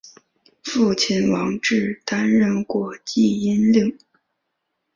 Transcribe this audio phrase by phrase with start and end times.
[0.63, 3.95] 父亲王志担任过济阴令。